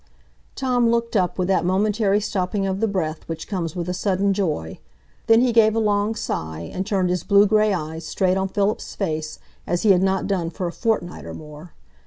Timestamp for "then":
5.27-5.41